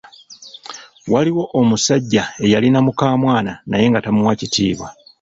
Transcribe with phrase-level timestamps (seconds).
[1.11, 4.87] Waaliwo omusajja eyalina mukaamwana naye nga tamuwa kitiibwa.